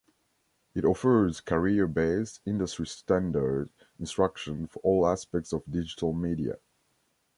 [0.73, 3.69] It offers career-based, industry-standard
[3.99, 6.55] instruction for all aspects of digital media.